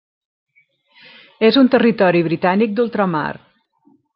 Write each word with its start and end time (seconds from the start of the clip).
És 1.51 1.59
un 1.63 1.69
Territori 1.75 2.25
Britànic 2.31 2.75
d'Ultramar. 2.81 3.27